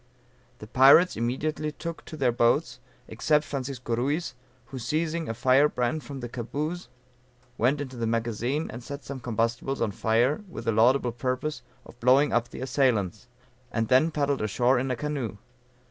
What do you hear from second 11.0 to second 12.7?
purpose of blowing up the